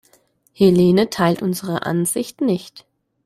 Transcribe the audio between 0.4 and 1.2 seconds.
Helene